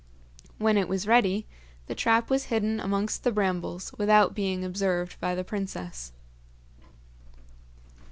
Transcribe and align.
When 0.57 0.77
it 0.79 0.87
was 0.87 1.05
ready, 1.05 1.45
the 1.85 1.93
trap 1.93 2.31
was 2.31 2.45
hidden 2.45 2.79
amongst 2.79 3.23
the 3.23 3.31
brambles 3.31 3.93
without 3.99 4.33
being 4.33 4.65
observed 4.65 5.19
by 5.19 5.35
the 5.35 5.43
princess. 5.43 6.11